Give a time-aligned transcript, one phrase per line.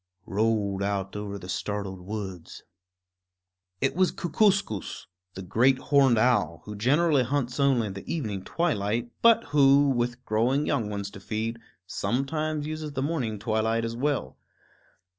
[0.25, 2.63] _rolled out over the startled woods.
[3.81, 9.11] It was Kookooskoos, the great horned owl, who generally hunts only in the evening twilight,
[9.21, 14.39] but who, with growing young ones to feed, sometimes uses the morning twilight as well.